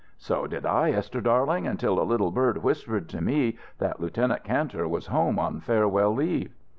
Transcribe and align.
"So 0.17 0.47
did 0.47 0.65
I, 0.65 0.89
Esther 0.89 1.21
darling, 1.21 1.67
until 1.67 2.01
a 2.01 2.09
little 2.09 2.31
bird 2.31 2.63
whispered 2.63 3.07
to 3.09 3.21
me 3.21 3.59
that 3.77 3.99
Lieutenant 3.99 4.43
Kantor 4.43 4.87
was 4.87 5.05
home 5.05 5.37
on 5.37 5.59
farewell 5.59 6.11
leave." 6.11 6.51